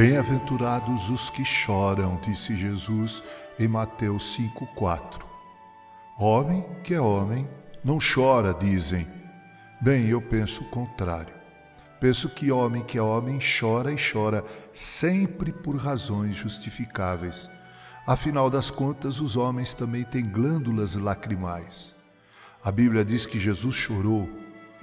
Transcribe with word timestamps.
Bem-aventurados 0.00 1.10
os 1.10 1.28
que 1.28 1.44
choram, 1.44 2.18
disse 2.22 2.56
Jesus 2.56 3.22
em 3.58 3.68
Mateus 3.68 4.34
5,4. 4.34 5.20
Homem 6.18 6.64
que 6.82 6.94
é 6.94 7.00
homem 7.02 7.46
não 7.84 7.98
chora, 7.98 8.54
dizem. 8.54 9.06
Bem, 9.78 10.06
eu 10.06 10.22
penso 10.22 10.62
o 10.62 10.70
contrário. 10.70 11.34
Penso 12.00 12.30
que 12.30 12.50
homem 12.50 12.82
que 12.82 12.96
é 12.96 13.02
homem 13.02 13.38
chora 13.60 13.92
e 13.92 13.96
chora 13.98 14.42
sempre 14.72 15.52
por 15.52 15.76
razões 15.76 16.34
justificáveis. 16.34 17.50
Afinal 18.06 18.48
das 18.48 18.70
contas, 18.70 19.20
os 19.20 19.36
homens 19.36 19.74
também 19.74 20.02
têm 20.02 20.24
glândulas 20.24 20.94
lacrimais. 20.94 21.94
A 22.64 22.72
Bíblia 22.72 23.04
diz 23.04 23.26
que 23.26 23.38
Jesus 23.38 23.74
chorou. 23.74 24.26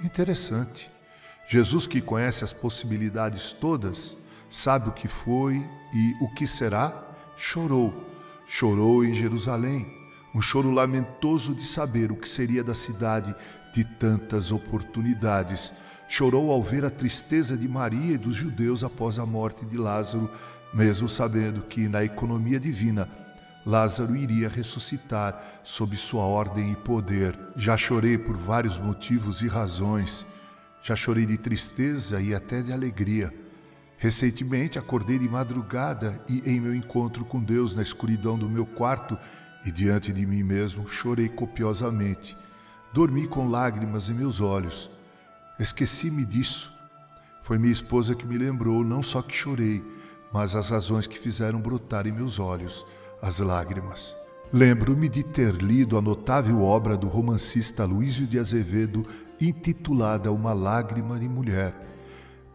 Interessante. 0.00 0.88
Jesus, 1.44 1.88
que 1.88 2.00
conhece 2.00 2.44
as 2.44 2.52
possibilidades 2.52 3.52
todas, 3.52 4.16
sabe 4.50 4.88
o 4.88 4.92
que 4.92 5.08
foi 5.08 5.64
e 5.92 6.14
o 6.20 6.28
que 6.28 6.46
será, 6.46 6.92
chorou. 7.36 8.06
Chorou 8.46 9.04
em 9.04 9.12
Jerusalém, 9.12 9.86
um 10.34 10.40
choro 10.40 10.70
lamentoso 10.70 11.54
de 11.54 11.62
saber 11.62 12.10
o 12.10 12.16
que 12.16 12.28
seria 12.28 12.64
da 12.64 12.74
cidade 12.74 13.34
de 13.74 13.84
tantas 13.84 14.50
oportunidades. 14.50 15.72
Chorou 16.08 16.50
ao 16.50 16.62
ver 16.62 16.84
a 16.84 16.90
tristeza 16.90 17.56
de 17.56 17.68
Maria 17.68 18.14
e 18.14 18.18
dos 18.18 18.34
judeus 18.34 18.82
após 18.82 19.18
a 19.18 19.26
morte 19.26 19.66
de 19.66 19.76
Lázaro, 19.76 20.30
mesmo 20.72 21.08
sabendo 21.08 21.62
que, 21.62 21.88
na 21.88 22.02
economia 22.02 22.58
divina, 22.58 23.08
Lázaro 23.66 24.16
iria 24.16 24.48
ressuscitar 24.48 25.60
sob 25.62 25.94
sua 25.96 26.24
ordem 26.24 26.72
e 26.72 26.76
poder. 26.76 27.38
Já 27.54 27.76
chorei 27.76 28.16
por 28.16 28.34
vários 28.34 28.78
motivos 28.78 29.42
e 29.42 29.46
razões. 29.46 30.26
Já 30.80 30.96
chorei 30.96 31.26
de 31.26 31.36
tristeza 31.36 32.20
e 32.20 32.34
até 32.34 32.62
de 32.62 32.72
alegria. 32.72 33.30
Recentemente 33.98 34.78
acordei 34.78 35.18
de 35.18 35.28
madrugada 35.28 36.24
e, 36.28 36.40
em 36.48 36.60
meu 36.60 36.72
encontro 36.72 37.24
com 37.24 37.42
Deus 37.42 37.74
na 37.74 37.82
escuridão 37.82 38.38
do 38.38 38.48
meu 38.48 38.64
quarto 38.64 39.18
e 39.64 39.72
diante 39.72 40.12
de 40.12 40.24
mim 40.24 40.44
mesmo, 40.44 40.88
chorei 40.88 41.28
copiosamente. 41.28 42.36
Dormi 42.94 43.26
com 43.26 43.48
lágrimas 43.48 44.08
em 44.08 44.14
meus 44.14 44.40
olhos. 44.40 44.88
Esqueci-me 45.58 46.24
disso. 46.24 46.72
Foi 47.42 47.58
minha 47.58 47.72
esposa 47.72 48.14
que 48.14 48.24
me 48.24 48.38
lembrou 48.38 48.84
não 48.84 49.02
só 49.02 49.20
que 49.20 49.34
chorei, 49.34 49.84
mas 50.32 50.54
as 50.54 50.70
razões 50.70 51.08
que 51.08 51.18
fizeram 51.18 51.60
brotar 51.60 52.06
em 52.06 52.12
meus 52.12 52.38
olhos 52.38 52.86
as 53.20 53.40
lágrimas. 53.40 54.16
Lembro-me 54.52 55.08
de 55.08 55.24
ter 55.24 55.54
lido 55.56 55.98
a 55.98 56.00
notável 56.00 56.62
obra 56.62 56.96
do 56.96 57.08
romancista 57.08 57.84
Luísio 57.84 58.28
de 58.28 58.38
Azevedo 58.38 59.04
intitulada 59.40 60.30
Uma 60.30 60.52
Lágrima 60.52 61.18
de 61.18 61.28
Mulher 61.28 61.74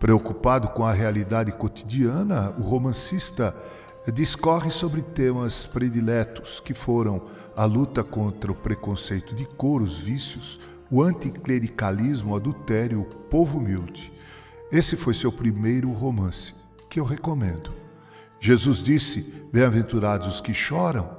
Preocupado 0.04 0.68
com 0.68 0.84
a 0.84 0.92
realidade 0.92 1.50
cotidiana, 1.54 2.54
o 2.58 2.62
romancista 2.62 3.56
discorre 4.14 4.70
sobre 4.70 5.02
temas 5.02 5.66
prediletos 5.66 6.60
que 6.60 6.74
foram 6.74 7.22
a 7.56 7.64
luta 7.64 8.04
contra 8.04 8.52
o 8.52 8.56
preconceito 8.56 9.34
de 9.34 9.46
cor, 9.46 9.82
os 9.82 10.00
vícios, 10.00 10.60
o 10.92 11.02
anticlericalismo, 11.02 12.34
o 12.34 12.36
adultério, 12.36 13.00
o 13.00 13.06
povo 13.06 13.60
humilde. 13.60 14.12
Esse 14.70 14.98
foi 14.98 15.14
seu 15.14 15.32
primeiro 15.32 15.90
romance, 15.94 16.54
que 16.90 17.00
eu 17.00 17.06
recomendo. 17.06 17.72
Jesus 18.42 18.84
disse: 18.84 19.22
Bem-aventurados 19.54 20.28
os 20.28 20.42
que 20.42 20.54
choram. 20.54 21.10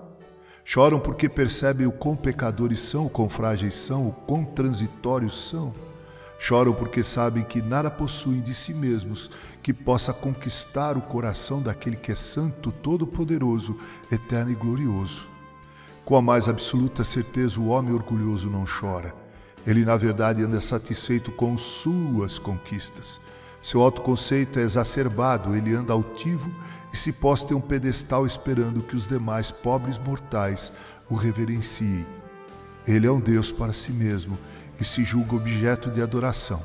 Choram 0.63 1.01
porque 1.01 1.27
percebem 1.27 1.87
o 1.87 1.93
quão 1.93 2.15
pecadores 2.15 2.81
são, 2.81 3.07
o 3.07 3.11
quão 3.11 3.31
frágeis 3.31 3.73
são, 3.77 4.09
o 4.09 4.13
quão 4.13 4.45
transitórios 4.45 5.49
são. 5.49 5.73
Choram 6.47 6.75
porque 6.75 7.03
sabem 7.03 7.43
que 7.43 7.63
nada 7.63 7.91
possuem 7.91 8.43
de 8.43 8.53
si 8.53 8.75
mesmos 8.75 9.31
que 9.63 9.73
possa 9.73 10.13
conquistar 10.13 10.95
o 10.95 11.01
coração 11.01 11.63
daquele 11.63 11.97
que 11.97 12.13
é 12.13 12.15
santo, 12.15 12.71
todo-poderoso, 12.71 13.79
eterno 14.13 14.51
e 14.51 14.55
glorioso. 14.55 15.27
Com 16.05 16.17
a 16.17 16.21
mais 16.21 16.47
absoluta 16.47 17.03
certeza, 17.03 17.59
o 17.59 17.69
homem 17.69 17.95
orgulhoso 17.95 18.51
não 18.51 18.67
chora. 18.67 19.15
Ele, 19.67 19.87
na 19.87 19.97
verdade, 19.97 20.43
anda 20.43 20.61
satisfeito 20.61 21.33
com 21.33 21.57
suas 21.57 22.39
conquistas. 22.39 23.23
Seu 23.63 23.81
autoconceito 23.81 24.59
é 24.59 24.65
exacerbado, 24.65 25.57
ele 25.57 25.75
anda 25.75 25.95
altivo 25.95 26.55
e 26.93 26.97
se 26.99 27.11
posta 27.11 27.55
em 27.55 27.57
um 27.57 27.61
pedestal 27.63 28.27
esperando 28.27 28.83
que 28.83 28.95
os 28.95 29.07
demais 29.07 29.51
pobres 29.51 29.97
mortais 29.97 30.71
o 31.09 31.15
reverenciem. 31.15 32.07
Ele 32.87 33.07
é 33.07 33.11
um 33.11 33.19
Deus 33.19 33.51
para 33.51 33.73
si 33.73 33.93
mesmo 33.93 34.37
e 34.81 34.85
se 34.85 35.05
julga 35.05 35.37
objeto 35.37 35.91
de 35.91 36.03
adoração. 36.03 36.65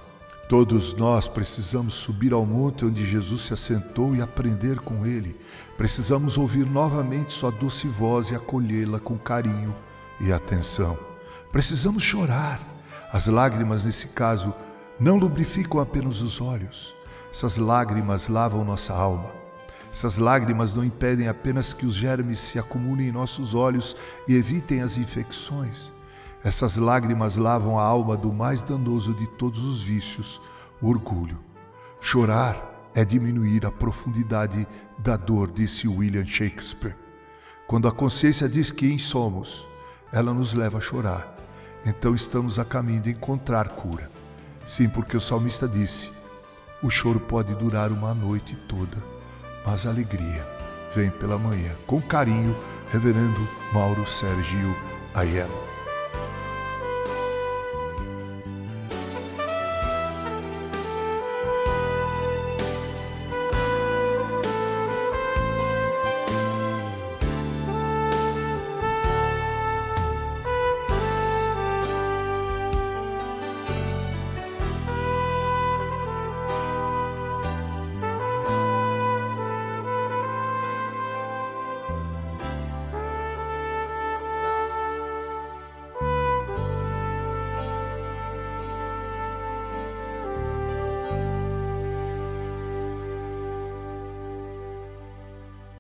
Todos 0.50 0.96
nós 0.96 1.28
precisamos 1.28 1.94
subir 1.94 2.34
ao 2.34 2.44
monte 2.44 2.84
onde 2.84 3.06
Jesus 3.06 3.44
se 3.44 3.54
assentou 3.54 4.16
e 4.16 4.22
aprender 4.22 4.80
com 4.80 5.06
ele. 5.06 5.40
Precisamos 5.78 6.38
ouvir 6.38 6.66
novamente 6.66 7.32
sua 7.32 7.52
doce 7.52 7.88
voz 7.88 8.32
e 8.32 8.36
acolhê-la 8.36 9.00
com 9.00 9.16
carinho 9.16 9.76
e 10.20 10.34
atenção. 10.34 10.98
Precisamos 11.52 12.02
chorar. 12.02 12.60
As 13.14 13.28
lágrimas, 13.28 13.86
nesse 13.86 14.08
caso, 14.08 14.54
não 15.00 15.18
lubrificam 15.18 15.80
apenas 15.80 16.20
os 16.22 16.42
olhos. 16.42 16.96
Essas 17.32 17.58
lágrimas 17.58 18.28
lavam 18.28 18.66
nossa 18.66 18.94
alma. 18.94 19.32
Essas 19.92 20.18
lágrimas 20.18 20.74
não 20.74 20.84
impedem 20.84 21.28
apenas 21.28 21.74
que 21.74 21.86
os 21.86 21.94
germes 21.94 22.40
se 22.40 22.58
acumulem 22.58 23.08
em 23.08 23.12
nossos 23.12 23.54
olhos 23.54 23.96
e 24.28 24.34
evitem 24.34 24.82
as 24.82 24.98
infecções. 24.98 25.94
Essas 26.44 26.78
lágrimas 26.78 27.36
lavam 27.36 27.78
a 27.78 27.84
alma 27.84 28.16
do 28.16 28.32
mais 28.32 28.62
danoso 28.62 29.14
de 29.14 29.28
todos 29.28 29.64
os 29.64 29.82
vícios, 29.82 30.42
o 30.82 30.90
orgulho. 30.90 31.40
Chorar 32.00 32.90
é 32.96 33.04
diminuir 33.04 33.66
a 33.66 33.72
profundidade 33.72 34.68
da 34.98 35.18
dor, 35.18 35.52
disse 35.52 35.88
William 35.88 36.26
Shakespeare. 36.26 36.96
Quando 37.68 37.88
a 37.88 37.92
consciência 37.92 38.48
diz 38.48 38.72
quem 38.72 38.98
somos, 38.98 39.68
ela 40.12 40.34
nos 40.34 40.54
leva 40.54 40.78
a 40.78 40.82
chorar. 40.82 41.36
Então 41.86 42.16
estamos 42.16 42.58
a 42.58 42.66
caminho 42.66 43.02
de 43.02 43.12
encontrar 43.12 43.70
cura. 43.70 44.10
Sim, 44.66 44.90
porque 44.90 45.16
o 45.16 45.22
salmista 45.22 45.68
disse: 45.68 46.12
o 46.82 46.90
choro 46.90 47.20
pode 47.20 47.54
durar 47.56 47.92
uma 47.92 48.14
noite 48.14 48.56
toda, 48.68 48.98
mas 49.66 49.86
a 49.86 49.90
alegria 49.90 50.48
vem 50.96 51.12
pela 51.12 51.38
manhã. 51.38 51.76
Com 51.86 52.02
carinho, 52.02 52.56
Reverendo 52.90 53.48
Mauro 53.72 54.08
Sérgio 54.08 54.76
Aiello. 55.14 55.69